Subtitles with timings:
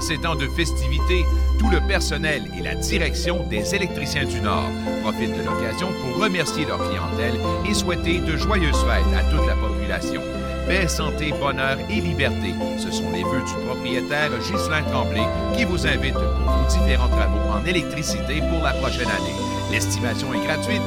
[0.00, 1.26] En ces temps de festivités,
[1.58, 4.70] tout le personnel et la direction des électriciens du Nord
[5.02, 9.56] profitent de l'occasion pour remercier leur clientèle et souhaiter de joyeuses fêtes à toute la
[9.56, 10.22] population.
[10.66, 12.54] Paix, santé, bonheur et liberté.
[12.78, 17.50] Ce sont les vœux du propriétaire Ghislain Tremblay qui vous invite pour vos différents travaux
[17.52, 19.36] en électricité pour la prochaine année.
[19.70, 20.80] L'estimation est gratuite.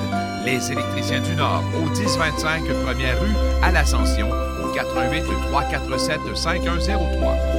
[0.44, 5.22] Les électriciens du Nord, au 1025 Première rue, à l'Ascension, au 88
[5.52, 7.53] 347 5103.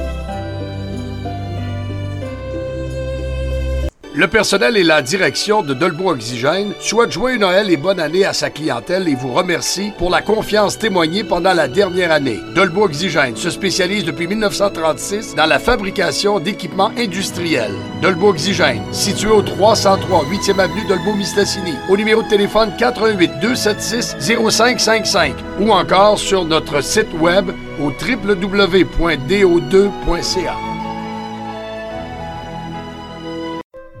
[4.17, 8.31] Le personnel et la direction de Dolbo Oxygène souhaitent joyeux Noël et bonne année à
[8.31, 12.39] sa clientèle et vous remercie pour la confiance témoignée pendant la dernière année.
[12.55, 17.75] Dolbo Oxygène se spécialise depuis 1936 dans la fabrication d'équipements industriels.
[18.01, 24.15] Dolbo Oxygène, situé au 303 8e avenue Dolbo-Mistassini, au numéro de téléphone 88 276
[24.49, 30.74] 0555 ou encore sur notre site web au www.do2.ca.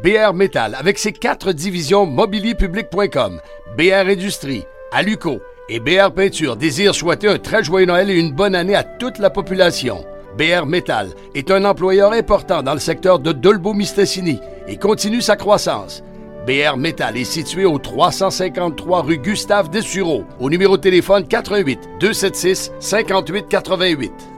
[0.05, 3.41] BR Métal avec ses quatre divisions mobilierpublic.com,
[3.75, 8.53] BR Industrie, Aluco et BR Peinture désire souhaiter un très joyeux Noël et une bonne
[8.53, 10.05] année à toute la population.
[10.37, 16.03] BR Métal est un employeur important dans le secteur de Dolbeau-Mistassini et continue sa croissance.
[16.45, 22.73] BR Métal est situé au 353 rue Gustave Dessureau, au numéro de téléphone 88 276
[22.79, 24.34] 58 88.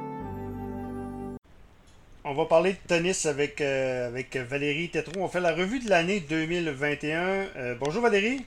[2.29, 5.21] On va parler de tennis avec, euh, avec Valérie Tétrault.
[5.21, 7.19] On fait la revue de l'année 2021.
[7.21, 8.45] Euh, bonjour Valérie.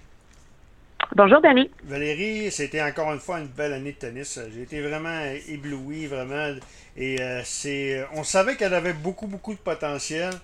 [1.17, 1.71] Bonjour Danny.
[1.85, 4.39] Valérie, c'était encore une fois une belle année de tennis.
[4.55, 6.57] J'ai été vraiment ébloui, vraiment.
[6.95, 10.35] Et euh, c'est, on savait qu'elle avait beaucoup, beaucoup de potentiel.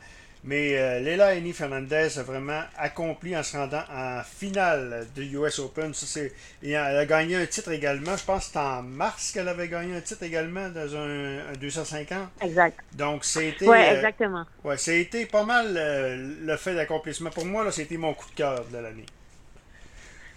[0.47, 5.59] Mais euh, Leila Eni Fernandez a vraiment accompli en se rendant en finale de US
[5.59, 5.93] Open.
[5.93, 8.17] Ça, et elle a gagné un titre également.
[8.17, 12.29] Je pense que c'était en mars qu'elle avait gagné un titre également dans un, 250.
[12.43, 12.79] Exact.
[12.95, 13.67] Donc, c'était.
[13.69, 14.45] Oui, euh, exactement.
[14.63, 17.31] ouais, été pas mal euh, le fait d'accomplissement.
[17.31, 19.07] Pour moi, là, c'était mon coup de cœur de l'année.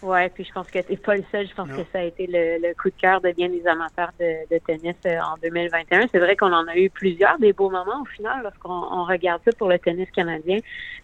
[0.02, 1.46] Oui, puis je pense que tu pas le seul.
[1.46, 4.58] Je pense que ça a été le, coup de cœur de bien des amateurs de,
[4.66, 6.08] tennis euh, en 2021.
[6.12, 9.52] C'est vrai qu'on en a eu plusieurs des beaux moments au final lorsqu'on regarde ça
[9.58, 10.60] pour le tennis canadien.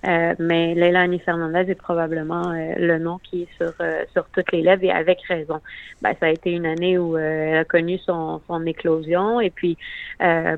[0.07, 3.73] Euh, mais Leila Annie Fernandez est probablement euh, le nom qui est sur,
[4.13, 5.59] sur toutes les lèvres et avec raison.
[6.01, 9.77] Ben, ça a été une année où elle a connu son, son éclosion et puis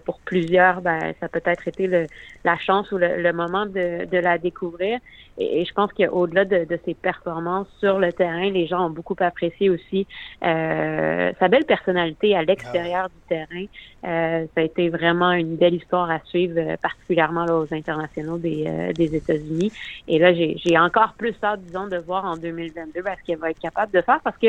[0.06, 2.06] pour plusieurs, ben, ça a peut-être été le,
[2.44, 5.00] la chance ou le, moment de, de la découvrir.
[5.38, 9.16] Et, je pense qu'au-delà de, de ses performances sur le terrain, les gens ont beaucoup
[9.20, 10.08] apprécié aussi
[10.44, 13.66] euh, sa belle personnalité à l'extérieur ah du terrain.
[14.06, 18.38] Euh, ça a été vraiment une belle histoire à suivre, euh, particulièrement là, aux internationaux
[18.38, 19.72] des, des États-Unis.
[20.08, 23.60] Et là, j'ai encore plus hâte, disons, de voir en 2022 ce qu'elle va être
[23.60, 24.48] capable de faire parce que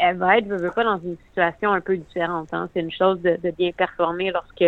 [0.00, 2.48] elle va être, je veux pas, dans une situation un peu différente.
[2.52, 2.68] Hein.
[2.72, 4.64] C'est une chose de, de bien performer lorsque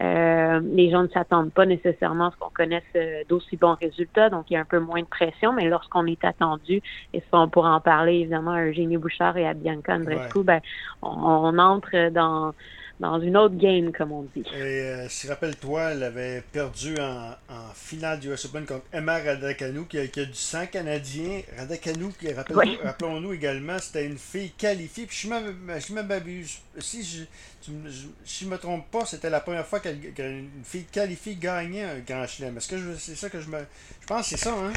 [0.00, 2.82] euh, les gens ne s'attendent pas nécessairement à ce qu'on connaisse
[3.28, 6.24] d'aussi bons résultats, donc il y a un peu moins de pression, mais lorsqu'on est
[6.24, 10.42] attendu, et ça on pourra en parler évidemment à Eugénie Bouchard et à Bianca Andrescu,
[10.42, 10.60] ben,
[11.02, 12.54] on, entre dans
[13.00, 14.44] dans une autre game, comme on dit.
[14.54, 19.18] Et euh, si rappelle-toi, elle avait perdu en, en, finale du US Open contre Emma
[19.18, 21.40] Radakanou, qui a, qui a, du sang canadien.
[21.58, 25.06] Radakanou, qui, rappelons-nous également, c'était une fille qualifiée.
[25.06, 26.60] Puis je me m'abuse.
[26.78, 27.26] Si
[27.66, 32.26] je ne me trompe pas, c'était la première fois qu'une fille qualifiée gagnait un grand
[32.26, 32.56] chelem.
[32.56, 33.58] Est-ce que c'est ça que je me.
[34.00, 34.72] Je pense que c'est ça, hein?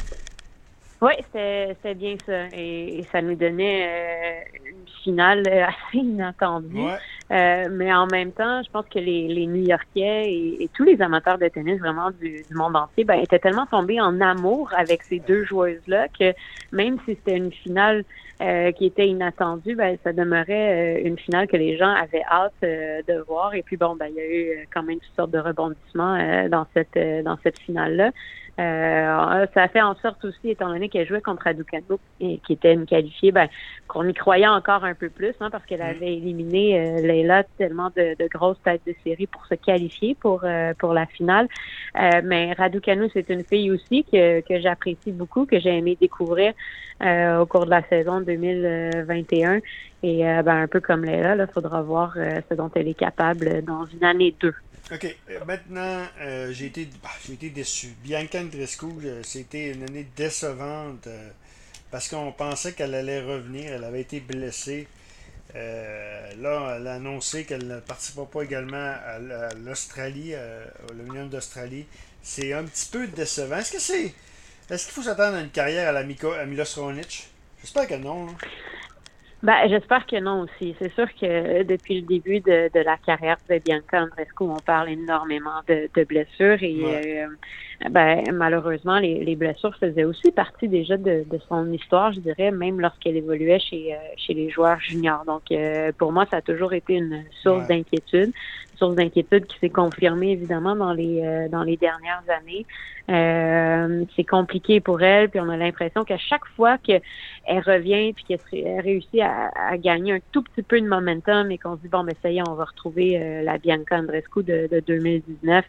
[1.00, 2.46] Oui, c'était bien ça.
[2.52, 6.88] Et, ça nous donnait euh, une finale assez inattendue.
[7.30, 11.38] Euh, mais en même temps, je pense que les, les New-Yorkais et, tous les amateurs
[11.38, 15.44] de tennis vraiment du, monde entier ben, étaient tellement tombés en amour avec ces deux
[15.44, 16.32] joueuses-là que
[16.72, 18.04] même si c'était une finale
[18.40, 23.24] euh, qui était inattendue, ben, ça demeurait une finale que les gens avaient hâte de
[23.26, 23.54] voir.
[23.54, 26.66] Et puis bon, ben, il y a eu quand même une sorte de rebondissement dans
[26.74, 28.10] cette dans cette finale-là.
[28.58, 32.54] Euh, ça a fait en sorte aussi, étant donné qu'elle jouait contre Aducano, et qui
[32.54, 33.48] était une qualifiée, ben,
[33.86, 35.96] qu'on y croyait encore un peu plus, hein, parce qu'elle mm.
[35.96, 40.74] avait éliminé euh, Leila tellement de, grosses têtes de série pour se qualifier pour euh,
[40.78, 41.46] pour la finale.
[41.96, 46.52] Euh, mais Raducanu, c'est une fille aussi que, que j'apprécie beaucoup, que j'ai aimé découvrir
[47.00, 49.60] au cours de la saison 2021.
[50.02, 53.84] Et ben, un peu comme Leila, il faudra voir ce dont elle est capable dans
[53.86, 54.54] une année deux.
[54.90, 55.16] OK.
[55.28, 57.88] Euh, maintenant, euh, j'ai été, bah, été déçu.
[58.02, 61.08] Bianca Andrescu, euh, c'était une année décevante
[61.90, 63.72] parce qu'on pensait qu'elle allait revenir.
[63.72, 64.88] Elle avait été blessée.
[65.54, 69.18] là, elle a annoncé qu'elle ne participera pas également à
[69.64, 71.86] l'Australie, au l'Union d'Australie.
[72.22, 73.56] C'est un petit peu décevant.
[73.56, 74.14] Est-ce que c'est.
[74.70, 77.28] Est-ce qu'il faut s'attendre à une carrière à la Miko, à Milos Raonic?
[77.60, 78.26] J'espère que non.
[78.28, 78.34] Hein.
[79.40, 80.74] Ben, j'espère que non aussi.
[80.80, 84.88] C'est sûr que depuis le début de, de la carrière de Bianca Andrescu, on parle
[84.88, 87.28] énormément de, de blessures et euh,
[87.88, 92.50] ben, malheureusement, les, les, blessures faisaient aussi partie déjà de, de son histoire, je dirais,
[92.50, 95.24] même lorsqu'elle évoluait chez, euh, chez les joueurs juniors.
[95.24, 98.32] Donc, euh, pour moi, ça a toujours été une source d'inquiétude
[98.78, 102.64] source d'inquiétude qui s'est confirmée évidemment dans les euh, dans les dernières années.
[103.10, 106.78] Euh, c'est compliqué pour elle, puis on a l'impression qu'à chaque fois
[107.48, 111.58] qu'elle revient puis qu'elle réussit à, à, gagner un tout petit peu de momentum et
[111.58, 114.42] qu'on se dit bon ben ça y est, on va retrouver euh, la Bianca Andrescu
[114.42, 115.64] de, de 2019.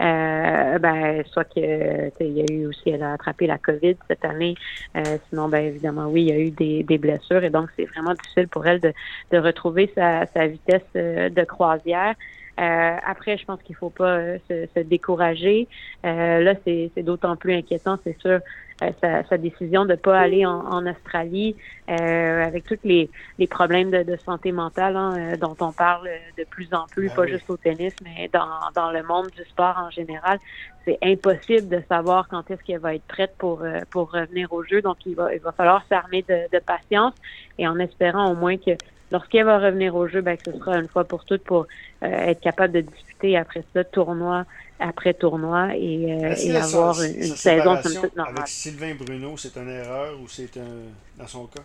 [0.00, 4.24] Euh, ben soit que il y a eu aussi elle a attrapé la COVID cette
[4.24, 4.54] année.
[5.28, 8.14] sinon ben évidemment oui il y a eu des, des blessures et donc c'est vraiment
[8.14, 8.92] difficile pour elle de,
[9.30, 12.14] de retrouver sa, sa vitesse de croisière.
[12.60, 15.68] Euh, après, je pense qu'il faut pas euh, se, décourager.
[16.04, 18.40] Euh, là, c'est d'autant plus inquiétant, c'est sûr,
[19.00, 21.56] sa, décision de pas aller en, Australie
[21.88, 26.08] avec tous les, les problèmes de, santé mentale hein, dont on parle
[26.38, 29.42] de plus en plus, ben pas juste au tennis, mais dans, dans le monde du
[29.44, 30.38] sport en général.
[30.84, 34.82] C'est impossible de savoir quand est-ce qu'elle va être prête pour, pour revenir au jeu.
[34.82, 37.14] Donc, il va, il va falloir s'armer de, de patience
[37.58, 38.72] et en espérant au moins que
[39.12, 41.66] lorsqu'elle va revenir au jeu, ben, que ce sera une fois pour toutes pour euh,
[42.02, 44.44] être capable de discuter après ça, tournoi
[44.82, 47.74] après tournoi et, euh, avoir une, saison
[48.16, 48.34] normale.
[48.36, 51.62] Avec Sylvain Bruno, c'est une erreur ou c'est un dans son cas?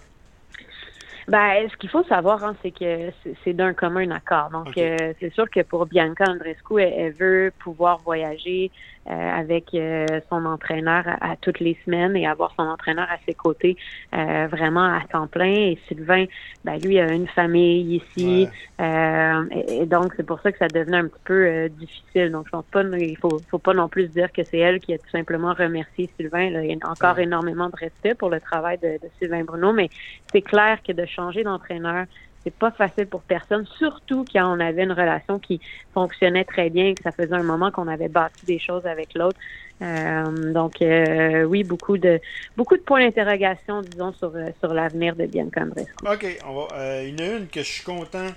[1.28, 3.12] Ben, ce qu'il faut savoir, hein, c'est que
[3.44, 4.50] c'est d'un commun accord.
[4.50, 8.72] Donc, euh, c'est sûr que pour Bianca Andrescu, elle veut pouvoir voyager, euh,
[9.10, 13.78] avec euh, son entraîneur à, toutes les semaines et avoir son entraîneur à ses côtés
[14.14, 15.54] euh, vraiment à temps plein.
[15.54, 16.26] Et Sylvain,
[16.66, 18.48] ben, lui, a une famille ici.
[18.80, 22.32] Et, donc, c'est pour ça que ça devenait un petit peu difficile.
[22.32, 24.94] Donc, je pense pas, il faut, faut pas non plus dire que c'est elle qui
[24.94, 26.50] a tout simplement remercié Sylvain.
[26.50, 26.64] Là.
[26.64, 29.90] Il y a encore énormément de respect pour le travail de, de Sylvain Bruno, mais
[30.32, 32.06] c'est clair que de changer d'entraîneur,
[32.48, 35.60] c'est pas facile pour personne, surtout quand on avait une relation qui
[35.94, 39.38] fonctionnait très bien, que ça faisait un moment qu'on avait bâti des choses avec l'autre.
[39.82, 42.20] Euh, donc euh, oui, beaucoup de
[42.56, 45.94] beaucoup de points d'interrogation, disons, sur, euh, sur l'avenir de Bianca Andrescu.
[46.04, 48.30] OK, on va, il y en a une que je suis content.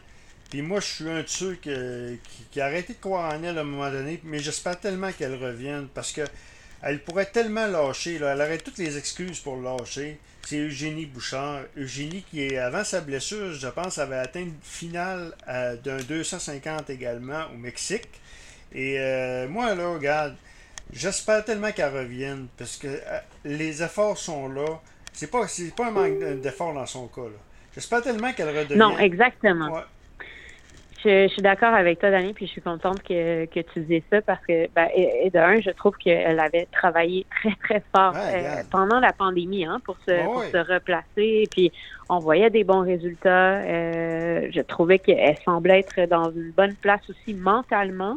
[0.50, 3.60] Puis moi, je suis un de ceux qui, a arrêté de croire en elle à
[3.60, 6.22] un moment donné, mais j'espère tellement qu'elle revienne parce que
[6.82, 8.18] elle pourrait tellement lâcher.
[8.18, 8.32] Là.
[8.32, 10.18] Elle aurait toutes les excuses pour lâcher
[10.50, 11.60] c'est Eugénie Bouchard.
[11.76, 17.44] Eugénie qui, avant sa blessure, je pense, avait atteint une finale euh, d'un 250 également
[17.54, 18.08] au Mexique.
[18.72, 20.34] Et euh, moi, là, regarde,
[20.92, 24.80] j'espère tellement qu'elle revienne parce que euh, les efforts sont là.
[25.12, 27.22] C'est pas, pas un manque d'efforts dans son cas.
[27.72, 28.78] J'espère tellement qu'elle redevienne.
[28.78, 29.84] Non, exactement.
[31.02, 34.20] Je, suis d'accord avec toi, Dani, puis je suis contente que, que tu disais ça
[34.20, 38.62] parce que, ben, et, de un, je trouve qu'elle avait travaillé très, très fort euh,
[38.70, 41.48] pendant la pandémie hein, pour, se, pour se replacer.
[41.50, 41.72] Puis
[42.10, 43.54] on voyait des bons résultats.
[43.60, 48.16] Euh, je trouvais qu'elle semblait être dans une bonne place aussi mentalement.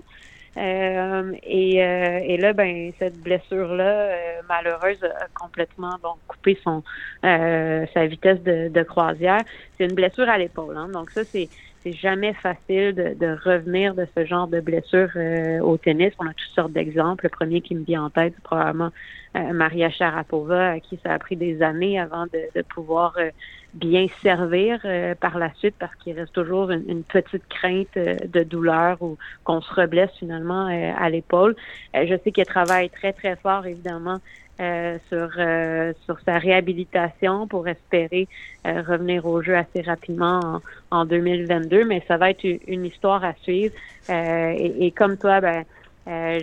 [0.55, 6.83] Euh, et, et, là, ben cette blessure-là, malheureuse, a complètement bon, coupé son
[7.23, 9.41] sa vitesse de, de croisière.
[9.77, 11.49] C'est une blessure à l'épaule, hein, donc ça c'est
[11.83, 16.13] c'est jamais facile de, revenir de ce genre de blessure euh, au tennis.
[16.17, 17.25] On a toutes sortes d'exemples.
[17.25, 18.89] Le premier qui me vient en tête, c'est probablement
[19.35, 23.29] euh, Maria Sharapova, à qui ça a pris des années avant de, pouvoir euh,
[23.73, 24.81] bien servir
[25.19, 29.73] par la suite parce qu'il reste toujours une, petite crainte de douleur ou qu'on se
[29.73, 31.55] reblesse finalement à l'épaule.
[31.95, 34.19] je sais qu'elle travaille très, très fort, évidemment,
[34.59, 38.27] euh, sur, euh, sur sa réhabilitation pour espérer
[38.67, 41.85] euh, revenir au jeu assez rapidement en, 2022.
[41.85, 43.73] Mais ça va être une, histoire à suivre.
[44.09, 45.63] Et, et, comme toi, ben,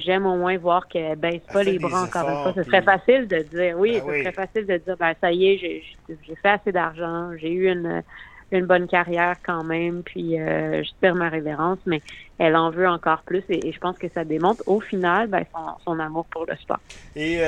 [0.01, 2.53] j'aime au moins voir qu'elle baisse pas les bras encore une fois.
[2.57, 5.47] Ce serait facile de dire, oui, ben ce serait facile de dire, ben, ça y
[5.47, 5.59] est,
[6.09, 8.03] j'ai fait assez d'argent, j'ai eu une,
[8.53, 12.03] une bonne carrière quand même, puis euh, j'espère ma révérence, mais
[12.39, 15.45] elle en veut encore plus et, je pense que ça démontre au final ben,
[15.85, 16.81] son, amour pour le sport.
[17.15, 17.41] Et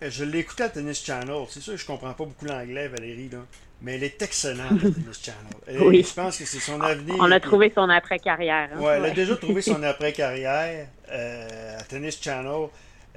[0.00, 1.44] je l'ai écouté à Tennis Channel.
[1.48, 3.38] C'est sûr que je comprends pas beaucoup l'anglais, Valérie, là.
[3.80, 5.82] Mais elle est excellente à Tennis Channel.
[5.86, 6.06] oui.
[6.08, 7.16] Je pense que c'est son avenir.
[7.18, 8.70] On a trouvé son après-carrière.
[8.74, 8.80] Hein.
[8.96, 12.68] elle a déjà trouvé son après-carrière euh, à Tennis Channel.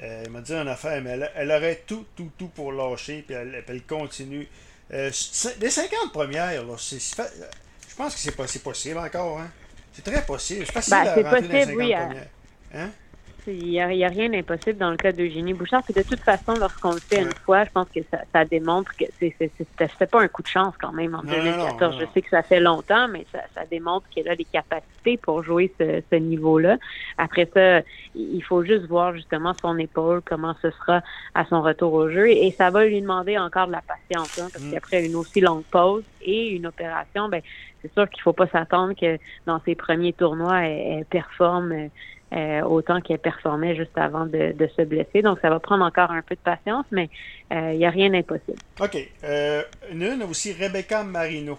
[0.02, 3.36] Euh, elle m'a dit une affaire, mais elle, aurait tout, tout, tout pour lâcher, puis
[3.36, 4.48] elle, elle continue.
[4.94, 5.12] Euh,
[5.60, 9.40] les 50 premières, là, je pense que c'est possible encore.
[9.40, 9.52] Hein?
[9.94, 10.66] C'est très possible.
[10.66, 12.28] C'est facile ben, à rentrer possible, dans les 50 oui, premières.
[12.74, 12.90] Hein?
[13.48, 15.84] Il n'y a, a, rien d'impossible dans le cas d'Eugénie Bouchard.
[15.84, 18.96] Puis de toute façon, lorsqu'on le fait une fois, je pense que ça, ça démontre
[18.96, 21.98] que c'est pas un coup de chance quand même en 2014.
[22.00, 25.44] je sais que ça fait longtemps, mais ça, ça démontre qu'elle a les capacités pour
[25.44, 26.78] jouer ce, ce niveau-là.
[27.18, 27.82] Après ça,
[28.16, 31.02] il faut juste voir justement son épaule, comment ce sera
[31.34, 32.30] à son retour au jeu.
[32.30, 34.72] Et, ça va lui demander encore de la patience, hein, parce mm.
[34.72, 37.42] qu'après une aussi longue pause et une opération, ben
[37.82, 41.90] c'est sûr qu'il faut pas s'attendre que dans ses premiers tournois, elle, performe
[42.34, 45.22] euh, autant qu'elle performait juste avant de, se blesser.
[45.22, 47.10] Donc, ça va prendre encore un peu de patience, mais
[47.50, 48.58] il euh, n'y a rien d'impossible.
[48.80, 48.98] OK.
[49.24, 51.58] Euh, une aussi, Rebecca Marino.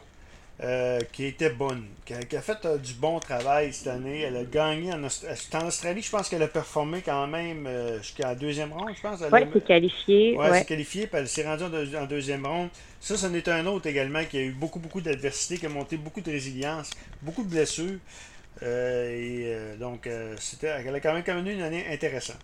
[0.63, 4.21] Euh, qui était bonne, qui a, fait du bon travail cette année.
[4.21, 6.03] Elle a gagné en, Australie.
[6.03, 7.69] Je pense qu'elle a performé quand même
[8.01, 9.21] jusqu'à deuxième ronde, je pense.
[9.33, 10.37] Oui, elle s'est qualifiée.
[10.39, 11.65] Oui, elle s'est qualifiée, puis elle s'est rendue
[11.97, 12.69] en, deuxième ronde.
[13.01, 15.97] Ça, c'en est un autre également qui a eu beaucoup, beaucoup d'adversité, qui a monté
[15.97, 16.91] beaucoup de résilience,
[17.23, 17.99] beaucoup de blessures.
[18.61, 22.39] Et donc, c'était, elle a quand même, eu une année intéressante.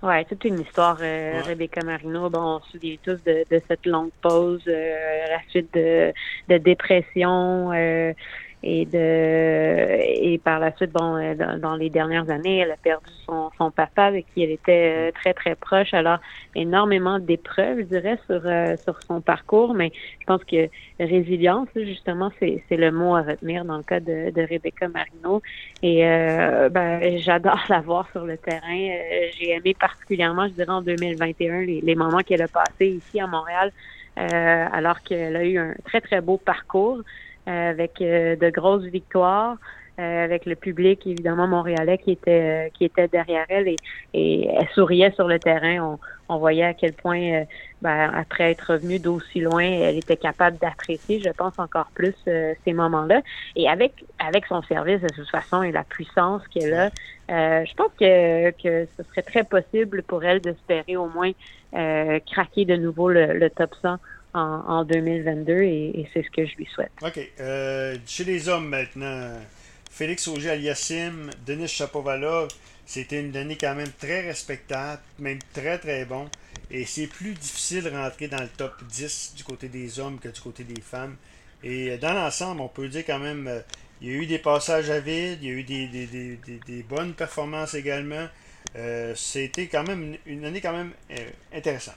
[0.00, 2.30] Oui, toute une histoire, euh, Rebecca Marino.
[2.30, 6.12] Bon, on se souvient tous de, de cette longue pause, euh, la suite de,
[6.48, 8.12] de dépression, euh,
[8.62, 13.08] et de et par la suite bon euh, dans, les dernières années elle a perdu
[13.24, 15.94] son, son papa avec qui elle était euh, très très proche.
[15.94, 16.18] Alors
[16.56, 19.74] énormément d'épreuves je dirais sur euh, sur son parcours.
[19.74, 24.30] Mais je pense que résilience justement c'est le mot à retenir dans le cas de,
[24.30, 25.40] de Rebecca Marino.
[25.82, 28.88] Et ben j'adore la voir sur le terrain.
[29.38, 33.28] J'ai aimé particulièrement je dirais en 2021 les, les moments qu'elle a passés ici à
[33.28, 33.72] Montréal
[34.16, 36.98] alors qu'elle a eu un très très beau parcours.
[36.98, 37.02] euh,
[37.48, 39.56] avec euh, de grosses victoires.
[40.00, 43.74] Euh, avec le public évidemment montréalais qui était qui était derrière elle et,
[44.14, 45.80] et elle souriait sur le terrain.
[45.80, 47.42] On, on voyait à quel point,
[47.82, 52.72] ben, après être revenue d'aussi loin, elle était capable d'apprécier, je pense, encore plus ces
[52.72, 53.22] moments-là.
[53.56, 56.90] Et avec avec son service de toute façon et la puissance qu'elle a,
[57.64, 61.32] je pense que que ce serait très possible pour elle d'espérer au moins
[61.72, 63.96] craquer de nouveau le, le top 100
[64.38, 66.92] en, 2022 et, c'est ce que je lui souhaite.
[67.02, 67.20] OK.
[67.40, 69.32] Euh, chez les hommes maintenant,
[69.90, 72.48] Félix Auger-Aliassime, Denis Chapovalov,
[72.86, 76.28] c'était une année quand même très respectable, même très très bon.
[76.70, 80.28] Et c'est plus difficile de rentrer dans le top 10 du côté des hommes que
[80.28, 81.16] du côté des femmes.
[81.62, 83.60] Et dans l'ensemble, on peut dire quand même, euh,
[84.00, 87.74] il y a eu des passages à vide, il y a eu des, bonnes performances
[87.74, 88.28] également.
[88.76, 90.92] Euh, c'était quand même une, année quand même
[91.52, 91.96] intéressante.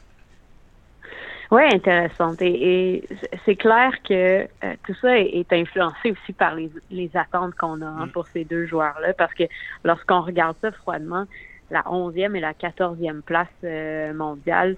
[1.52, 2.42] Oui, intéressante.
[2.42, 3.04] Et,
[3.46, 7.86] c'est clair que euh, tout ça est, influencé aussi par les, les attentes qu'on a
[7.86, 8.12] hein, mm.
[8.12, 9.44] pour ces deux joueurs-là, parce que
[9.84, 11.26] lorsqu'on regarde ça froidement,
[11.70, 14.78] la 11e et la 14e place euh, mondiale,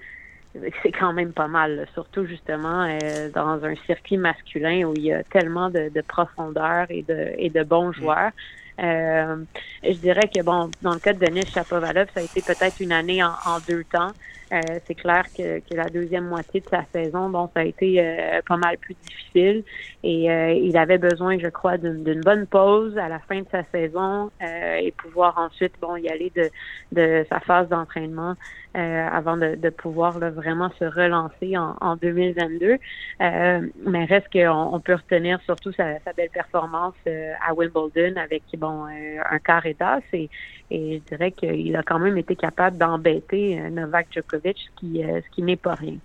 [0.81, 5.13] c'est quand même pas mal, surtout justement euh, dans un circuit masculin où il y
[5.13, 7.93] a tellement de, de profondeur et de, et de bons mm.
[7.93, 8.31] joueurs.
[8.79, 12.93] je dirais que bon, dans le cas de Denis Chapovalov, ça a été peut-être une
[12.93, 14.11] année en, en deux temps.
[14.53, 17.99] Euh, c'est clair que, que, la deuxième moitié de sa saison, bon, ça a été
[17.99, 19.63] euh, pas mal plus difficile
[20.03, 23.63] et euh, il avait besoin, je crois, d'une bonne pause à la fin de sa
[23.71, 26.49] saison et pouvoir ensuite, bon, y aller de,
[26.91, 28.35] de sa phase d'entraînement
[28.75, 32.77] avant de, de pouvoir vraiment se relancer en, en 2022.
[33.19, 38.85] mais reste qu'on on peut retenir surtout sa, sa belle performance à Wimbledon avec bon
[38.85, 39.39] un
[39.79, 40.29] d'as et,
[40.73, 45.21] et je dirais qu'il a quand même été capable d'embêter Novak Djokovic ce qui, euh,
[45.21, 45.97] ce qui n'est pas rien.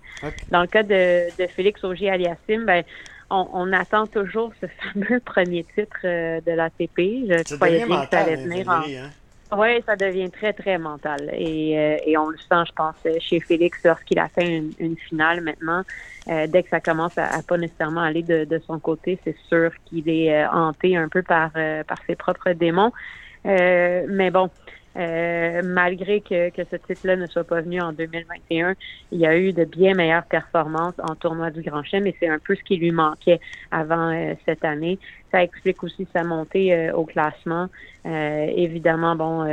[0.50, 2.84] Dans le cas de, de Félix Auger-Aliassime, ben,
[3.30, 6.98] on, attend toujours ce fameux premier titre euh, de l'ATP.
[6.98, 8.82] Je croyais bien que ça allait venir en...
[8.82, 9.10] Hein?
[9.56, 11.30] Oui, ça devient très, très mental.
[11.32, 15.40] Et, euh, et on le sent, je pense, chez Félix lorsqu'il a fait une, finale
[15.40, 15.84] maintenant.
[16.26, 19.70] dès que ça commence à, à pas nécessairement aller de, de son côté, c'est sûr
[19.86, 22.92] qu'il est hanté un peu par, par ses propres démons.
[23.48, 24.50] Mais bon,
[24.98, 28.74] euh, malgré que, que ce titre-là ne soit pas venu en 2021,
[29.12, 32.28] il y a eu de bien meilleures performances en tournoi du Grand Chelem et c'est
[32.28, 33.38] un peu ce qui lui manquait
[33.70, 34.98] avant euh, cette année.
[35.30, 37.68] Ça explique aussi sa montée euh, au classement.
[38.04, 39.44] évidemment, bon,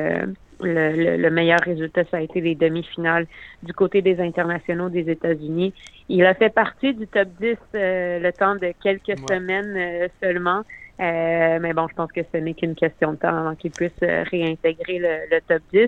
[0.61, 3.27] le, le, meilleur résultat, ça a été les demi-finales
[3.61, 5.73] du côté des internationaux des États-Unis.
[6.07, 10.63] Il a fait partie du top 10 le temps de quelques semaines seulement.
[11.01, 13.91] Euh, mais bon, je pense que ce n'est qu'une question de temps avant qu'il puisse
[14.03, 15.87] euh, réintégrer le, top 10.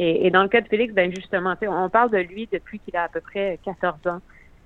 [0.00, 3.04] Et, dans le cas de Félix, ben justement, on parle de lui depuis qu'il a
[3.04, 4.20] à peu près 14 ans.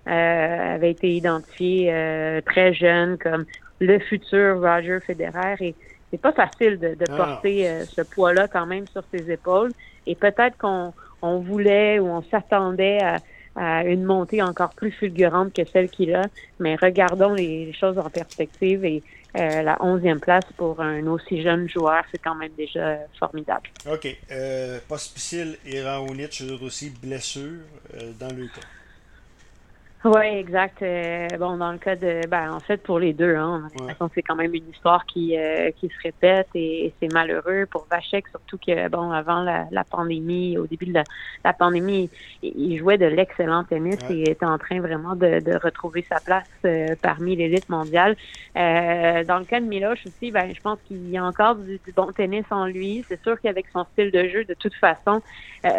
[0.09, 3.45] Euh, avait été identifié euh, très jeune comme
[3.79, 5.77] le futur Roger Federer et
[6.11, 7.17] c'est pas facile de, de ah.
[7.17, 9.71] porter ce poids-là quand même sur ses épaules.
[10.09, 13.19] Et peut-être qu'on on voulait ou on s'attendait à,
[13.57, 16.25] à une montée encore plus fulgurante que celle qu'il a.
[16.59, 19.03] Mais regardons les, choses en perspective et
[19.35, 23.71] la onzième place pour un aussi jeune joueur, c'est quand même déjà formidable.
[23.91, 24.07] OK.
[24.31, 27.63] Euh, Pospisil et Raonic, eux aussi blessures
[28.19, 28.67] dans le cas.
[30.05, 30.83] Oui, exact.
[30.83, 33.69] Euh, bon, dans le cas de, ben, en fait, pour les deux, hein,
[34.13, 38.27] c'est quand même une histoire qui, euh, qui se répète et, c'est malheureux pour Vachek,
[38.29, 41.05] surtout que, bon, avant la, la pandémie, au début de la,
[41.45, 42.11] la pandémie,
[42.43, 46.49] il, jouait de l'excellent tennis et était en train vraiment de, de retrouver sa place
[46.65, 48.17] euh, parmi l'élite mondiale.
[48.57, 51.93] dans le cas de Miloche aussi, ben, je pense qu'il y a encore du, du
[51.93, 53.05] bon tennis en lui.
[53.09, 55.23] C'est sûr qu'avec son style de jeu, de toute façon,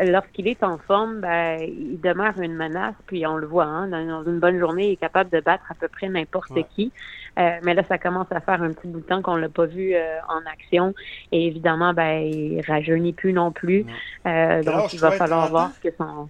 [0.06, 4.13] lorsqu'il est en forme, ben, il demeure une menace, puis on le voit, hein, dans
[4.14, 6.92] dans une bonne journée, il est capable de battre à peu près n'importe qui.
[7.40, 9.66] Euh, mais là, ça commence à faire un petit bout de temps qu'on l'a pas
[9.66, 10.94] vu euh, en action.
[11.32, 13.86] Et évidemment, ben, il rajeunit plus non plus.
[14.26, 16.30] Euh, donc, il va falloir voir ce que son.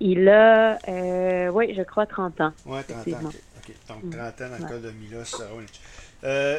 [0.00, 0.78] Il a,
[1.52, 2.52] oui, je crois 30 ans.
[2.66, 3.30] Oui, 30 ans.
[3.88, 5.42] Donc, 30 ans dans le cas de Milos
[6.24, 6.58] euh,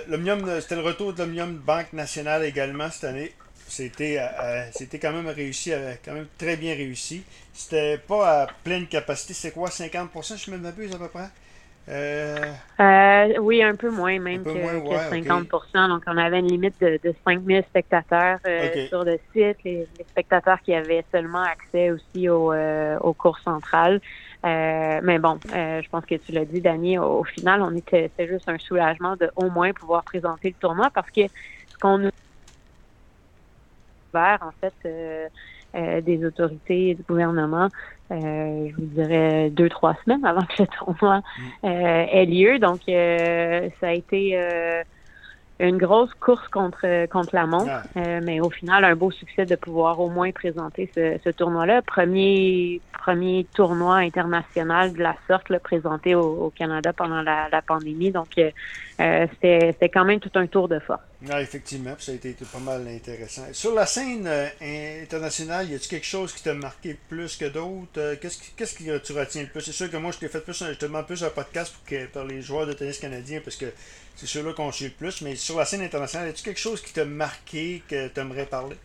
[0.61, 3.33] c'était le retour de l'Omnium Banque Nationale également cette année.
[3.67, 4.19] C'était,
[4.71, 5.71] c'était quand même réussi,
[6.03, 7.23] quand même très bien réussi.
[7.53, 9.33] C'était pas à pleine capacité.
[9.33, 11.29] C'est quoi, 50%, je me m'abuse à peu près?
[11.89, 12.37] Euh...
[12.81, 15.87] Euh, oui, un peu moins même que, 50%.
[15.87, 19.57] Donc, on avait une limite de, de 5000 spectateurs euh, sur le site.
[19.63, 24.01] Les, spectateurs qui avaient seulement accès aussi au, euh, au cours central.
[24.43, 28.49] mais bon, je pense que tu l'as dit, Dani, au, final, on était, c'était juste
[28.49, 32.09] un soulagement de au moins pouvoir présenter le tournoi parce que ce qu'on nous
[34.13, 35.27] en fait, euh,
[35.75, 37.69] euh, des autorités du gouvernement,
[38.11, 41.21] euh, je vous dirais deux, trois semaines avant que le tournoi
[41.63, 41.67] mm.
[41.67, 42.59] ait lieu.
[42.59, 44.37] Donc, ça a été
[45.59, 49.99] une grosse course contre contre la montre, mais au final un beau succès de pouvoir
[49.99, 51.81] au moins présenter ce, tournoi-là.
[51.81, 58.11] Premier premier tournoi international de la sorte le présenté au, Canada pendant la, la pandémie.
[58.11, 58.37] Donc
[58.97, 61.01] c'était quand même tout un tour de force.
[61.39, 63.43] Effectivement, ça a été, pas mal intéressant.
[63.51, 64.47] Sur la scène euh,
[65.03, 67.97] internationale, y a-t-il quelque chose qui t'a marqué plus que d'autres?
[67.97, 69.61] Euh, Qu'est-ce que tu retiens le plus?
[69.61, 71.85] C'est sûr que moi, je t'ai fait plus, je te demande plus un podcast pour
[71.85, 73.67] que, par les joueurs de tennis canadiens parce que
[74.15, 75.21] c'est ceux-là qu'on suit le plus.
[75.21, 78.45] Mais sur la scène internationale, y a-t-il quelque chose qui t'a marqué que tu aimerais
[78.45, 78.75] parler?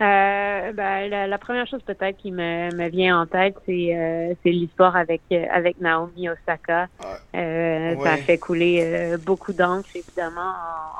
[0.00, 4.50] Euh, ben, la, première chose peut-être qui me, me vient en tête, c'est euh, c'est
[4.50, 6.88] l'histoire avec euh, avec Naomi Osaka.
[7.34, 10.52] Euh, Ça a fait couler euh, beaucoup d'encre évidemment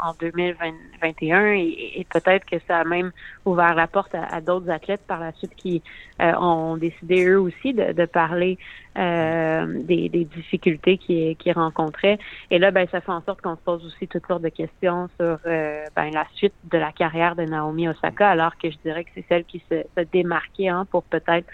[0.03, 3.11] en, en 2021 et, et peut-être que ça a même
[3.47, 5.83] ouvert la porte à, à d'autres athlètes par la suite qui
[6.21, 12.19] ont décidé eux aussi de, de parler euh, des, des, difficultés qu'ils rencontraient.
[12.51, 15.09] Et là, ben, ça fait en sorte qu'on se pose aussi toutes sortes de questions
[15.19, 19.05] sur euh, ben, la suite de la carrière de Naomi Osaka, alors que je dirais
[19.05, 21.47] que c'est celle qui se, se démarquait hein, pour peut-être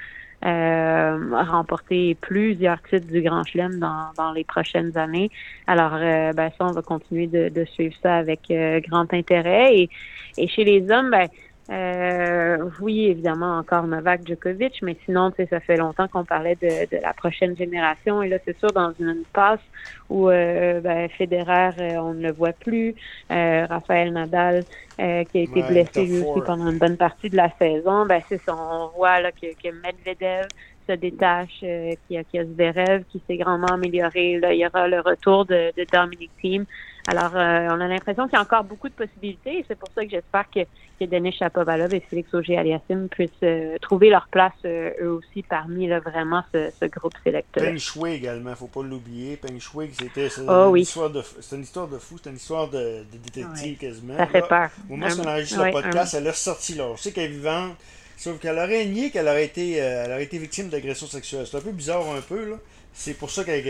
[0.44, 5.30] euh, remporter plusieurs titres du Grand Chelem dans, dans les prochaines années.
[5.66, 8.52] Alors, euh, ben, ça, on va continuer de, de suivre ça avec
[8.86, 9.76] grand intérêt.
[9.76, 9.90] Et,
[10.38, 11.28] et chez les hommes, ben,
[11.68, 16.54] euh, oui, évidemment, encore Novak Djokovic, mais sinon, tu sais, ça fait longtemps qu'on parlait
[16.54, 18.22] de, de, la prochaine génération.
[18.22, 19.60] Et là, c'est sûr, dans une passe
[20.08, 22.94] où euh, ben, Federer, euh, on ne le voit plus.
[23.32, 24.64] Euh, Raphaël Nadal,
[24.96, 28.06] qui a été blessé lui aussi pendant une bonne partie de la saison.
[28.06, 30.46] Ben, c'est ça, on voit là, que, que Medvedev
[30.86, 34.38] se détache, qu'il y a, qu Zverev qui s'est grandement amélioré.
[34.38, 36.66] Là, il y aura le retour de, de Dominic Thiem.
[37.08, 39.88] Alors, euh, on a l'impression qu'il y a encore beaucoup de possibilités et c'est pour
[39.94, 40.60] ça que j'espère que,
[40.98, 45.86] que Denis Chapovalov et Félix Auger-Aliassime puissent euh, trouver leur place euh, eux aussi parmi
[45.86, 47.62] là, vraiment ce, ce groupe sélecteur.
[47.62, 49.36] Peng Shui également, faut pas l'oublier.
[49.36, 50.80] Peng Shui, c'était oh, une, oui.
[50.80, 51.22] histoire de,
[51.52, 54.16] une histoire de fou, c'est une histoire de, de détective quasiment.
[54.16, 54.70] Ça fait peur.
[54.90, 56.88] Au moment où on enregistre oui, le podcast, elle a sorti là.
[56.88, 57.76] On sait qu'elle est vivante,
[58.16, 61.46] sauf qu'elle aurait nié qu'elle aurait été, elle aurait été victime d'agression sexuelle.
[61.50, 62.56] C'est un peu bizarre un peu, là.
[62.98, 63.66] C'est pour ça qu'elle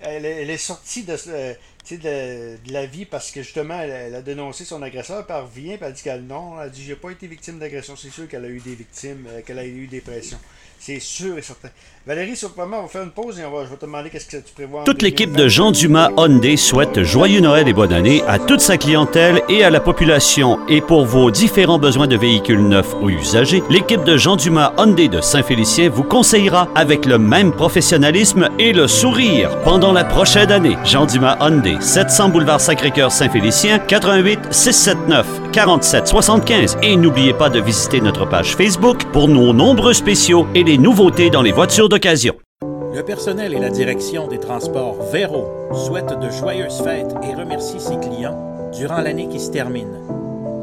[0.00, 4.64] elle, elle, est sortie de, de, de, la vie parce que justement, elle, a dénoncé
[4.64, 7.94] son agresseur, revient, puis elle dit qu'elle non, elle dit j'ai pas été victime d'agression.
[7.94, 10.40] C'est sûr qu'elle a eu des victimes, euh, qu'elle a eu des pressions.
[10.80, 11.70] C'est sûr et certain.
[12.06, 14.26] Valérie, sûrement, on va faire une pause et on va, je vais te demander qu'est-ce
[14.26, 14.82] que tu prévois.
[14.84, 18.76] Toute l'équipe de Jean Dumas Hyundai souhaite joyeux Noël et bonne année à toute sa
[18.76, 20.58] clientèle et à la population.
[20.68, 25.08] Et pour vos différents besoins de véhicules neufs ou usagés, l'équipe de Jean Dumas Hyundai
[25.08, 30.76] de Saint-Félicien vous conseillera avec le même professionnalisme et le sourire pendant la prochaine année.
[30.84, 36.76] Jean Dumas Hyundai, 700 boulevard Sacré-Cœur Saint-Félicien, 88 679 47 75.
[36.82, 41.30] Et n'oubliez pas de visiter notre page Facebook pour nos nombreux spéciaux et les nouveautés
[41.30, 47.14] dans les voitures Le personnel et la direction des transports Véro souhaitent de joyeuses fêtes
[47.22, 50.00] et remercient ses clients durant l'année qui se termine.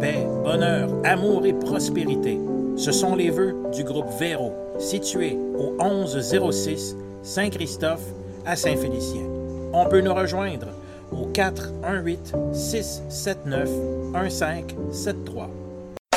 [0.01, 2.37] Paix, bonheur, amour et prospérité.
[2.75, 8.03] Ce sont les vœux du groupe Véro, situé au 1106 Saint-Christophe
[8.45, 9.23] à Saint-Félicien.
[9.71, 10.67] On peut nous rejoindre
[11.13, 13.69] au 418 679
[14.13, 15.60] 1573.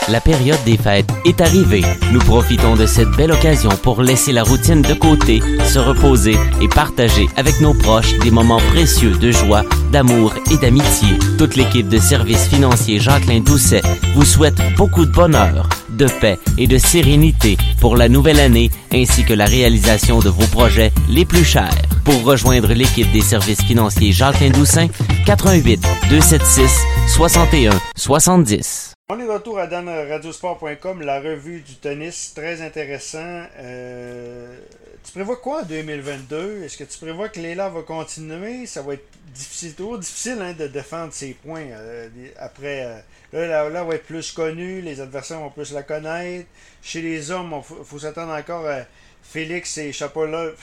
[0.09, 1.83] La période des fêtes est arrivée.
[2.13, 6.69] Nous profitons de cette belle occasion pour laisser la routine de côté, se reposer et
[6.69, 9.63] partager avec nos proches des moments précieux de joie,
[9.93, 11.09] d'amour et d'amitié.
[11.39, 13.81] Toute l'équipe de services financiers Jacqueline Doucet
[14.15, 19.25] vous souhaite beaucoup de bonheur, de paix et de sérénité pour la nouvelle année ainsi
[19.25, 21.75] que la réalisation de vos projets les plus chers.
[22.05, 24.91] Pour rejoindre l'équipe des services financiers Jacqueline Doucet,
[25.25, 26.71] 88 276
[27.09, 28.94] 61 70.
[29.11, 33.45] On est de retour à danradiosport.com, la revue du tennis, très intéressant.
[33.59, 34.59] Euh,
[35.05, 36.63] tu prévois quoi en 2022?
[36.63, 38.65] Est-ce que tu prévois que Léla va continuer?
[38.65, 41.67] Ça va être difficile, toujours difficile hein, de défendre ses points.
[41.73, 43.03] Euh, après,
[43.35, 46.49] euh, là, là, va être plus connue, les adversaires vont plus la connaître.
[46.81, 48.85] Chez les hommes, il faut, s'attendre encore à
[49.23, 50.57] Félix et Chapovalov,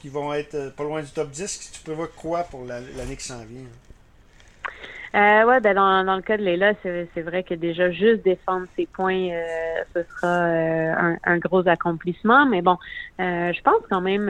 [0.00, 1.70] qui vont être pas loin du top 10.
[1.72, 3.62] Tu prévois quoi pour l'année qui s'en vient?
[5.16, 8.68] Euh, ouais, ben dans, dans le cas de Léla, c'est vrai que déjà juste défendre
[8.76, 12.46] ses points, euh, ce sera euh, un, un, gros accomplissement.
[12.46, 12.76] Mais bon,
[13.20, 14.28] euh, je pense quand même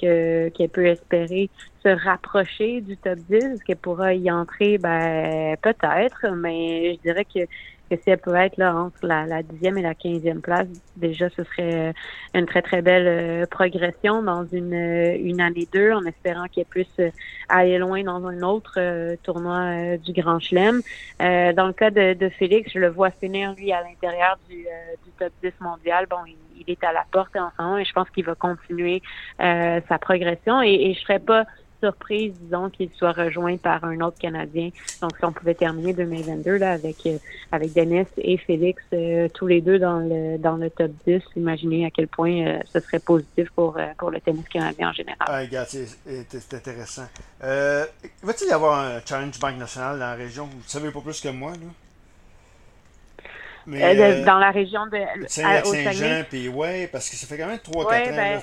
[0.00, 1.50] que qu'elle peut espérer
[1.82, 7.40] se rapprocher du top 10, qu'elle pourra y entrer, ben peut-être, mais je dirais que
[7.90, 11.42] que si elle peut être là entre la, dixième et la quinzième place, déjà ce
[11.44, 11.92] serait euh,
[12.34, 16.66] une très très belle euh, progression dans une, euh, une année deux, en espérant qu'elle
[16.66, 17.00] puisse
[17.48, 18.78] aller loin dans un autre
[19.22, 20.80] tournoi du Grand Chelem.
[21.18, 25.10] dans le cas de, de, Félix, je le vois finir lui à l'intérieur du, du
[25.18, 26.06] top 10 mondial.
[26.08, 28.34] Bon, il, il, est à la porte en ce moment et je pense qu'il va
[28.34, 29.02] continuer
[29.38, 31.44] sa progression et, et je serais pas
[31.80, 34.70] surprise, disons, qu'il soit rejoint par un autre Canadien.
[35.00, 37.18] Donc, si on pouvait terminer 2022 là, avec, euh,
[37.50, 41.86] avec Dennis et Félix, euh, tous les deux dans le, dans le top 10, imaginez
[41.86, 45.18] à quel point euh, ce serait positif pour, pour le tennis canadien en général.
[45.20, 47.06] Ah, regarde, c'est intéressant.
[47.40, 50.46] Va-t-il y avoir un Challenge Bank National dans la région?
[50.46, 51.68] Vous ne savez pas plus que moi, là?
[53.66, 57.84] Mais, dans la région de Saint-Jean, puis ouais, parce que ça fait quand même 3-4
[57.84, 58.16] ans.
[58.16, 58.40] Ben,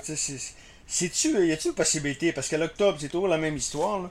[0.88, 2.32] c'est-tu, y a-t-il une possibilité?
[2.32, 4.08] Parce que l'octobre, c'est toujours la même histoire.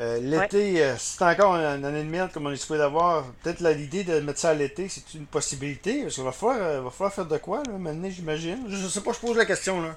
[0.00, 3.24] Euh, l'été, euh, c'est encore une année de merde comme on est supposé d'avoir.
[3.42, 6.02] Peut-être l'idée de mettre ça à l'été, c'est une possibilité.
[6.02, 8.64] Parce qu'il va falloir, euh, va falloir faire de quoi, là, maintenant, j'imagine.
[8.68, 9.96] Je sais pas, je pose la question, là.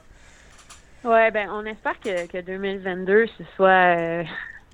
[1.04, 4.24] Ouais, ben, on espère que, que 2022, ce soit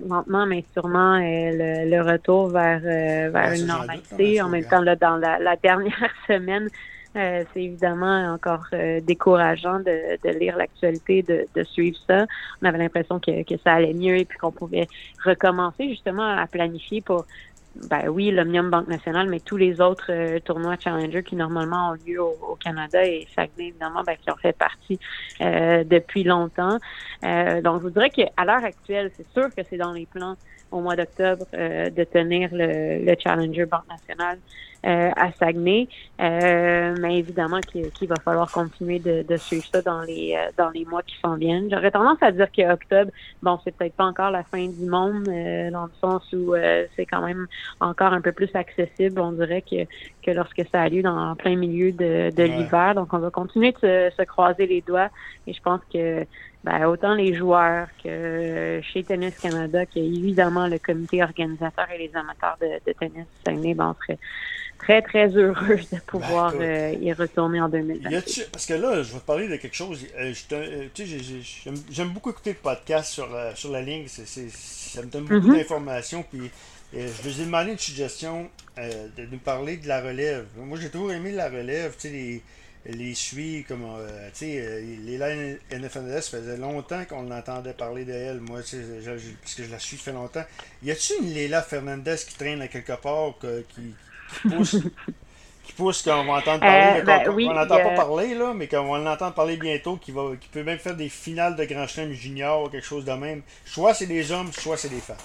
[0.00, 4.40] lentement, mais sûrement le, retour vers, vers une normalité.
[4.40, 6.70] en même temps, là, dans la, la dernière semaine,
[7.16, 12.26] euh, c'est évidemment encore euh, décourageant de, de lire l'actualité, de, de, suivre ça.
[12.60, 14.88] On avait l'impression que, que ça allait mieux et puis qu'on pouvait
[15.24, 17.24] recommencer justement à planifier pour
[17.88, 21.96] ben oui, l'Omnium Banque Nationale, mais tous les autres euh, tournois Challenger qui normalement ont
[22.06, 24.98] lieu au, Canada et Saguenay, évidemment, ben, qui ont fait partie
[25.40, 26.78] depuis longtemps.
[27.22, 30.36] donc, je vous dirais qu'à l'heure actuelle, c'est sûr que c'est dans les plans
[30.70, 34.38] au mois d'octobre de tenir le, le Challenger Banque Nationale
[34.84, 35.88] euh, à Saguenay.
[36.20, 40.68] Euh, mais évidemment qu'il va falloir continuer de, de, suivre ça dans les euh, dans
[40.70, 41.68] les mois qui s'en viennent.
[41.70, 43.10] J'aurais tendance à dire qu'octobre,
[43.42, 46.54] bon, c'est peut-être pas encore la fin du monde, dans le sens où
[46.96, 47.46] c'est quand même
[47.80, 49.84] encore un peu plus accessible, on dirait que,
[50.22, 52.94] que lorsque ça a lieu dans plein milieu de, de l'hiver.
[52.94, 55.08] Donc on va continuer de se, se croiser les doigts
[55.46, 56.26] et je pense que
[56.64, 62.16] ben, autant les joueurs que chez Tennis Canada, que évidemment le comité organisateur et les
[62.16, 64.18] amateurs de, de tennis Saguenay, ben, on serait
[64.84, 68.10] très, très heureuse de pouvoir ben, euh, y retourner en 2020.
[68.52, 70.06] Parce que là, je vais te parler de quelque chose.
[70.18, 70.88] Euh, euh,
[71.90, 74.06] j'aime beaucoup écouter le podcast sur, sur la ligne.
[74.08, 75.56] ça me donne beaucoup mm-hmm.
[75.56, 76.24] d'informations.
[76.30, 76.50] Puis
[76.92, 80.46] je vous ai demandé une suggestion de nous parler de la relève.
[80.56, 81.94] Moi, j'ai toujours aimé la relève.
[81.94, 82.42] Tu sais, les
[82.86, 83.86] les suit comme
[84.34, 85.16] tu sais les
[85.72, 90.44] NFNS faisait longtemps qu'on entendait parler d'elle moi parce que je la suis fait longtemps
[90.82, 93.94] y a-t-il une Léla Fernandez qui traîne à quelque part qui,
[94.42, 94.76] qui pousse,
[95.64, 98.90] qui pousse qu'on va entendre parler, euh, ben on n'entend pas parler, là, mais qu'on
[98.90, 102.12] va l'entendre parler bientôt, qui, va, qui peut même faire des finales de Grand Chelem
[102.12, 103.42] junior ou quelque chose de même.
[103.64, 105.16] Soit c'est des hommes, soit c'est des femmes.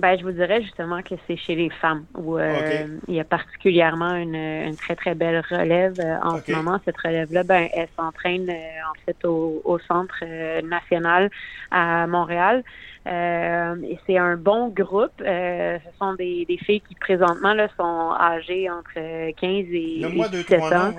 [0.00, 3.24] Ben, je vous dirais justement que c'est chez les femmes où euh, il y a
[3.24, 6.80] particulièrement une, une, très très belle relève euh, en ce moment.
[6.84, 10.24] Cette relève-là, ben, elle s'entraîne en fait au, au centre
[10.62, 11.30] national
[11.70, 12.64] à Montréal.
[13.06, 15.12] Euh, et c'est un bon groupe.
[15.20, 20.28] Euh, ce sont des, des, filles qui présentement là, sont âgées entre 15 et, et
[20.30, 20.94] 17 ans.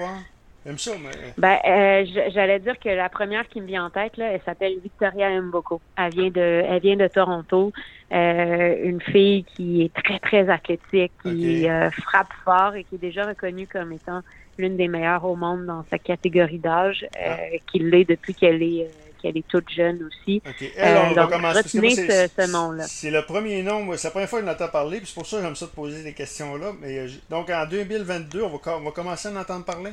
[0.78, 1.12] Ça, mais...
[1.38, 4.74] Ben, euh, j'allais dire que la première qui me vient en tête, là, elle s'appelle
[4.82, 5.80] Victoria Mboko.
[5.98, 7.72] Elle vient de, elle vient de Toronto.
[8.12, 13.00] Euh, une fille qui est très, très athlétique, qui euh, frappe fort et qui est
[13.00, 14.22] déjà reconnue comme étant
[14.58, 17.38] l'une des meilleures au monde dans sa catégorie d'âge, ah.
[17.72, 18.88] qui l'est depuis qu'elle est
[19.22, 20.40] qu'elle est toute jeune aussi.
[20.46, 20.72] OK.
[20.78, 22.84] Elle, on Euh, va donc, retenez ce- ce nom-là.
[22.88, 25.38] C'est le premier nom, c'est la première fois que j'entends parler, puis c'est pour ça
[25.38, 26.74] que j'aime ça de poser des questions-là.
[26.80, 29.92] Mais, euh, donc, en 2022, on va, on va commencer à en entendre parler?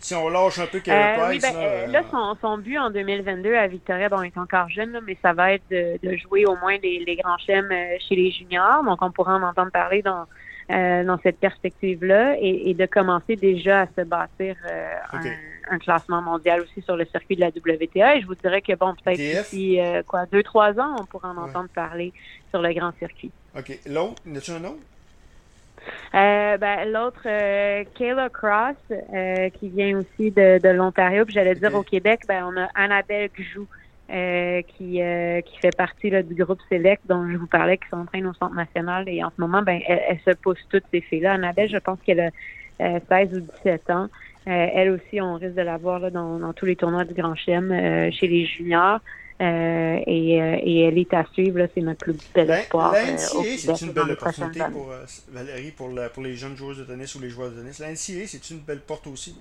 [0.00, 2.36] Si on lâche un peu Carey Euh, Price, oui, ben, là, euh, euh, là, son,
[2.40, 5.52] son but en 2022 à Victoria, bon, il est encore jeune, là, mais ça va
[5.54, 8.84] être de, de jouer au moins les, les grands chèmes euh, chez les juniors.
[8.84, 10.24] Donc, on pourra en entendre parler dans,
[10.70, 15.20] euh, dans cette perspective-là et, et de commencer déjà à se bâtir euh, un,
[15.70, 18.16] un classement mondial aussi sur le circuit de la WTA.
[18.16, 19.18] Et je vous dirais que, bon, peut-être
[19.50, 21.50] d'ici, euh, quoi, deux, trois ans, on pourra en Ouais.
[21.50, 22.12] entendre parler
[22.50, 23.32] sur le grand circuit.
[23.58, 23.78] OK.
[23.86, 24.78] L'autre, y en un autre?
[26.14, 31.24] Euh, ben, l'autre, euh, Kayla Cross, euh, qui vient aussi de, de l'Ontario.
[31.24, 33.66] Puis j'allais dire au Québec, ben, on a Annabelle Gjou,
[34.10, 35.00] euh, qui,
[35.44, 38.54] qui fait partie là, du groupe Select dont je vous parlais, qui s'entraîne au Centre
[38.54, 39.08] national.
[39.08, 41.32] Et en ce moment, ben, elle, elle se pousse toutes ces filles-là.
[41.32, 42.30] Annabelle, je pense qu'elle a
[42.80, 44.08] euh, 16 ou 17 ans.
[44.50, 47.34] Elle aussi, on risque de la voir là, dans, dans tous les tournois du Grand
[47.34, 49.00] Chelem chez les juniors.
[49.40, 52.92] Euh, et, euh, et elle est à suivre, c'est notre plus bel La, espoir.
[52.92, 53.16] euh,
[53.56, 57.14] c'est une belle opportunité pour euh, Valérie, pour, la- pour les jeunes joueurs de tennis
[57.14, 57.78] ou les joueurs de tennis.
[57.78, 59.36] La NCA, c'est une belle porte aussi.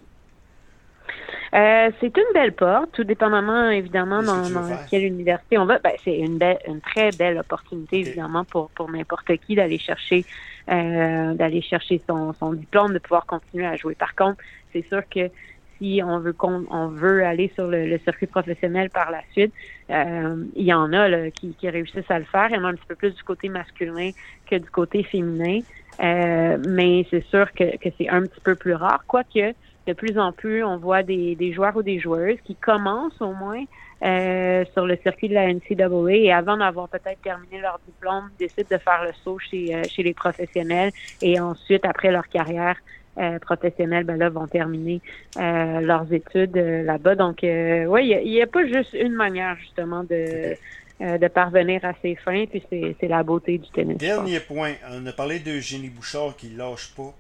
[1.52, 5.80] C'est une belle porte, tout dépendamment évidemment que dans, quelle université on va.
[5.80, 10.26] Ben, c'est une belle, une très belle opportunité évidemment pour pour n'importe qui d'aller chercher
[10.68, 13.96] d'aller chercher son, son diplôme, de pouvoir continuer à jouer.
[13.96, 14.38] Par contre,
[14.74, 15.32] c'est sûr que
[15.78, 19.54] si on veut qu'on on veut aller sur le, circuit professionnel par la suite,
[19.90, 22.48] euh, il y en a qui, réussissent à le faire.
[22.50, 24.12] Il y un petit peu plus du côté masculin
[24.50, 25.60] que du côté féminin.
[26.00, 27.63] Euh, mais c'est sûr que,
[27.98, 29.04] c'est un petit peu plus rare.
[29.08, 29.54] Quoique,
[29.88, 33.63] de plus en plus, on voit des, joueurs ou des joueuses qui commencent au moins
[34.04, 38.68] euh, sur le circuit de la NCAA et avant d'avoir peut-être terminé leur diplôme, décident
[38.70, 42.76] de faire le saut chez les professionnels et ensuite, après leur carrière
[43.18, 45.02] euh, professionnelle, ben là, vont terminer
[45.38, 47.16] euh, leurs études euh, là-bas.
[47.16, 50.56] Donc, oui, il n'y a, pas juste une manière justement de,
[51.00, 53.98] de parvenir à ses fins, puis c'est la beauté du tennis.
[53.98, 57.14] Dernier point, on a parlé d'Eugénie Bouchard qui lâche pas.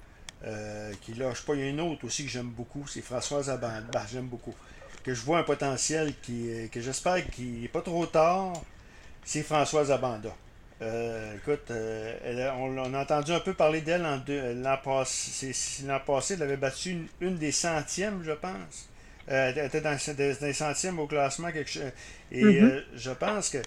[1.01, 1.55] qui lâche pas.
[1.55, 3.81] Il y a une autre aussi que j'aime beaucoup, c'est Françoise Aband.
[3.91, 4.53] Bah, j'aime beaucoup.
[5.03, 8.53] Que je vois un potentiel qui, que j'espère qu'il n'est pas trop tard.
[9.23, 10.29] C'est Françoise Abanda.
[10.81, 14.77] Euh, écoute, euh, elle a- on, on a entendu un peu parler d'elle deux- l'an
[14.83, 15.51] passé.
[15.85, 18.87] L'an passé, elle avait battu une, une des centièmes, je pense.
[19.29, 21.51] Euh, elle était dans, dans les centièmes au classement.
[21.51, 21.91] Quelque chose.
[22.31, 22.63] Et Mhm.
[22.63, 23.57] euh, je pense que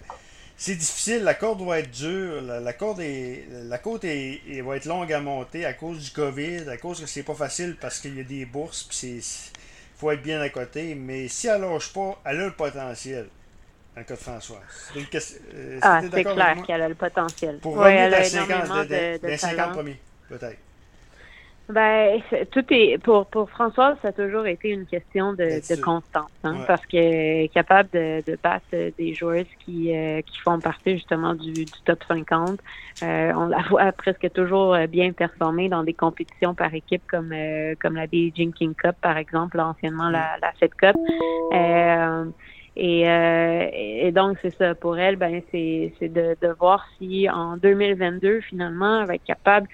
[0.57, 4.61] c'est difficile, la corde va être dure, la, la corde est, la côte est, est-
[4.63, 7.77] va être longue à monter à cause du Covid, à cause que c'est pas facile
[7.81, 9.53] parce qu'il y a des bourses, puis c'est
[9.97, 13.29] faut être bien à côté, mais si elle lâche pas, elle a le potentiel.
[14.01, 14.61] Dans le cas de François.
[14.71, 17.59] C'est une question- euh, Ah, c'est clair qu'elle a le potentiel.
[17.61, 19.57] Pour Oui, revenir elle a les 50, énormément de- de, de- de dans les 50
[19.59, 19.73] talent.
[19.75, 19.97] premiers,
[20.31, 20.59] peut-être.
[21.69, 26.29] Ben, tout est pour pour Françoise, ça a toujours été une question de, de constance,
[26.43, 26.65] hein, Ouais.
[26.67, 28.65] parce qu'elle est capable de, de battre
[28.99, 32.59] des joueuses qui euh, qui font partie justement du, du top 50.
[33.05, 37.75] Euh, on la voit presque toujours bien performer dans des compétitions par équipe comme euh,
[37.81, 40.97] comme la Beijing King Cup par exemple, anciennement la, la Fed Cup.
[42.83, 44.75] Et, euh, et donc, c'est ça.
[44.75, 49.25] Pour elle, ben, c'est c'est de, de voir si en 2022, finalement, elle va être
[49.25, 49.69] capable,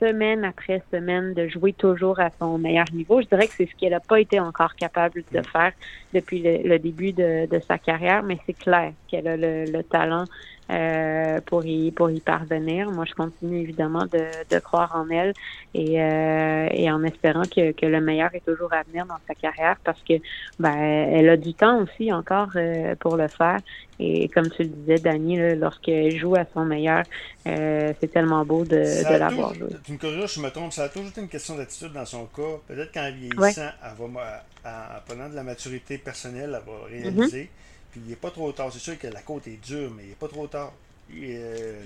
[0.00, 3.22] semaine après semaine, de jouer toujours à son meilleur niveau.
[3.22, 5.72] Je dirais que c'est ce qu'elle n'a pas été encore capable de faire
[6.12, 9.84] depuis le, le début de, de sa carrière, mais c'est clair qu'elle a le, le
[9.84, 10.24] talent
[10.70, 12.90] euh, pour y pour y parvenir.
[12.90, 15.32] Moi, je continue évidemment de, de croire en elle
[15.74, 19.34] et, euh, et en espérant que, que le meilleur est toujours à venir dans sa
[19.34, 20.14] carrière parce que
[20.58, 23.58] ben elle a du temps aussi encore euh, pour le faire.
[24.00, 27.02] Et comme tu le disais, Dani, lorsqu'elle joue à son meilleur,
[27.48, 29.70] euh, c'est tellement beau de, Ça de l'avoir joué.
[29.82, 32.26] Tu me corriges, je me trompe, ça a toujours été une question d'attitude dans son
[32.26, 32.58] cas.
[32.68, 37.44] Peut-être qu'en vieillissant, elle va, en en prenant de la maturité personnelle, elle va réaliser.
[37.44, 37.77] Mm-hmm.
[37.90, 38.70] Puis il n'est pas trop tard.
[38.72, 40.72] C'est sûr que la côte est dure, mais il n'est pas trop tard.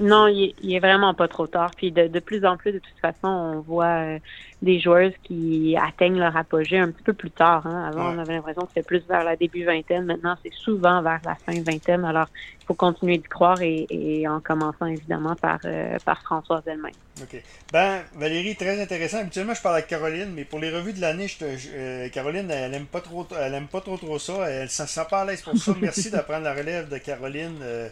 [0.00, 1.70] Non, il est, il est vraiment pas trop tard.
[1.76, 4.18] Puis de, de plus en plus, de toute façon, on voit euh,
[4.60, 7.66] des joueuses qui atteignent leur apogée un petit peu plus tard.
[7.66, 7.88] hein.
[7.88, 8.16] Avant, Ouais.
[8.16, 10.04] on avait l'impression que c'était plus vers la début vingtaine.
[10.06, 12.04] Maintenant, c'est souvent vers la fin vingtaine.
[12.04, 12.26] Alors,
[12.60, 16.92] il faut continuer d'y croire et, et en commençant évidemment par, euh, par Françoise elle-même.
[17.20, 17.40] OK.
[17.72, 19.18] Ben, Valérie, très intéressant.
[19.18, 22.08] Habituellement, je parle avec Caroline, mais pour les revues de l'année, je te- je- euh,
[22.08, 24.48] Caroline, elle aime pas trop, elle aime pas trop trop ça.
[24.50, 25.72] Elle s'en sent pas à l'aise pour ça.
[25.80, 27.88] Merci de prendre la relève de Caroline euh,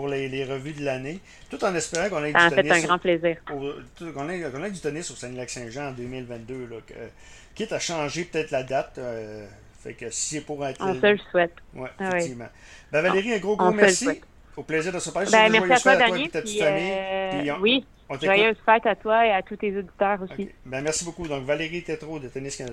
[0.00, 1.20] pour les, les revues de l'année.
[1.50, 3.36] Tout en espérant qu'on ait du tennis un grand plaisir.
[3.54, 6.66] au- tout- qu'on ait, du tennis au Saguenay-Lac-Saint-Jean en 2022.
[6.70, 6.94] Là, que-
[7.54, 8.94] quitte à changer peut-être la date.
[8.98, 9.46] euh,
[9.82, 10.78] fait que si c'est pour être.
[10.80, 11.52] On se le souhaite.
[11.74, 12.08] Ouais, Ah oui.
[12.16, 12.48] effectivement.
[12.92, 14.08] Ben, Valérie, un gros, gros merci.
[14.56, 15.28] Au plaisir de se parler.
[15.30, 16.24] Ben, merci à toi, joyeux fêtes Dani.
[16.24, 16.92] et ta petite puis, famille.
[16.92, 20.50] euh, Puis on- oui, on joyeuse fête à toi et à tous tes auditeurs aussi.
[20.66, 21.26] Ben, merci beaucoup.
[21.28, 22.68] Donc, Valérie Tétrault de Tennis Canada.